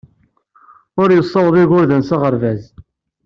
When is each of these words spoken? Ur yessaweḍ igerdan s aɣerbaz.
Ur 1.01 1.09
yessaweḍ 1.11 1.55
igerdan 1.63 2.03
s 2.09 2.09
aɣerbaz. 2.15 2.63